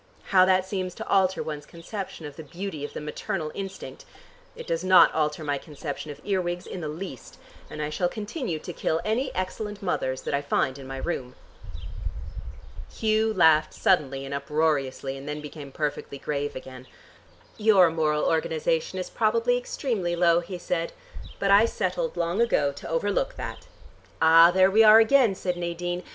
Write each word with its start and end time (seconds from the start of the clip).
How 0.33 0.45
that 0.45 0.65
seems 0.65 0.95
to 0.95 1.07
alter 1.07 1.43
one's 1.43 1.67
conception 1.67 2.25
of 2.25 2.35
the 2.35 2.41
beauty 2.43 2.83
of 2.83 2.93
the 2.93 2.99
maternal 2.99 3.51
instinct! 3.53 4.03
It 4.55 4.65
does 4.65 4.83
not 4.83 5.13
alter 5.13 5.43
my 5.43 5.59
conception 5.59 6.09
of 6.09 6.19
earwigs 6.23 6.65
in 6.65 6.81
the 6.81 6.87
least, 6.87 7.37
and 7.69 7.83
I 7.83 7.91
shall 7.91 8.09
continue 8.09 8.57
to 8.57 8.73
kill 8.73 8.99
any 9.05 9.31
excellent 9.35 9.83
mothers 9.83 10.23
that 10.23 10.33
I 10.33 10.41
find 10.41 10.79
in 10.79 10.87
my 10.87 10.97
room." 10.97 11.35
Hugh 12.91 13.31
laughed 13.31 13.75
suddenly 13.75 14.25
and 14.25 14.33
uproariously 14.33 15.15
and 15.15 15.29
then 15.29 15.39
became 15.39 15.71
perfectly 15.71 16.17
grave 16.17 16.55
again. 16.55 16.87
"Your 17.59 17.91
moral 17.91 18.23
organization 18.23 18.97
is 18.97 19.11
probably 19.11 19.55
extremely 19.55 20.15
low," 20.15 20.39
he 20.39 20.57
said. 20.57 20.93
"But 21.37 21.51
I 21.51 21.65
settled 21.65 22.17
long 22.17 22.41
ago 22.41 22.71
to 22.71 22.89
overlook 22.89 23.35
that." 23.35 23.67
"Ah, 24.19 24.49
there 24.49 24.71
we 24.71 24.83
are 24.83 24.97
again," 24.97 25.35
said 25.35 25.57
Nadine. 25.57 26.01